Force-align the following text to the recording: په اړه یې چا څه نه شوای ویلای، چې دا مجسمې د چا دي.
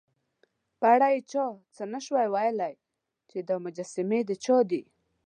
په 0.79 0.85
اړه 0.93 1.07
یې 1.13 1.21
چا 1.31 1.45
څه 1.75 1.83
نه 1.93 1.99
شوای 2.05 2.27
ویلای، 2.35 2.75
چې 3.29 3.37
دا 3.47 3.55
مجسمې 3.65 4.19
د 4.29 4.31
چا 4.43 4.57
دي. 4.69 4.83